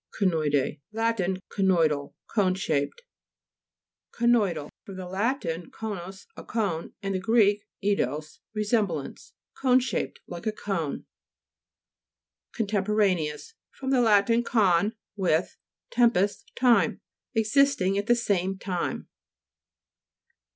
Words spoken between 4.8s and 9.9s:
fr. lat. conus, a cone, and the Gr. eidos, resemblance. Cone